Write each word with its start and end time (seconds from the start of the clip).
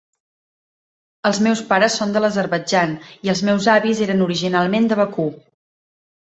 Els 1.29 1.39
meus 1.47 1.61
pares 1.71 1.97
són 2.01 2.15
de 2.15 2.23
l'Azerbaidjan, 2.23 2.95
i 3.27 3.31
els 3.35 3.45
meus 3.51 3.69
avis 3.75 4.03
eren 4.07 4.25
originalment 4.29 4.91
de 4.95 4.99
Bakú. 5.03 5.29